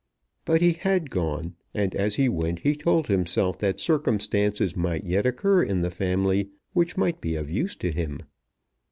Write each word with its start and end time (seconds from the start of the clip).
But 0.45 0.61
he 0.61 0.73
had 0.73 1.11
gone, 1.11 1.57
and 1.75 1.93
as 1.93 2.15
he 2.15 2.27
went 2.27 2.61
he 2.61 2.75
told 2.75 3.05
himself 3.05 3.59
that 3.59 3.79
circumstances 3.79 4.75
might 4.75 5.03
yet 5.03 5.27
occur 5.27 5.61
in 5.61 5.81
the 5.81 5.91
family 5.91 6.49
which 6.73 6.97
might 6.97 7.21
be 7.21 7.35
of 7.35 7.51
use 7.51 7.75
to 7.75 7.91
him. 7.91 8.21